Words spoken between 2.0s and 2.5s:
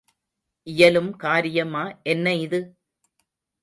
என்ன